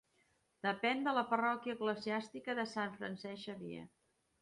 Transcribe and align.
Depèn 0.67 1.03
de 1.09 1.13
la 1.17 1.23
parròquia 1.35 1.77
eclesiàstica 1.77 2.59
de 2.63 2.69
Sant 2.75 2.99
Francesc 2.99 3.49
Xavier. 3.49 3.89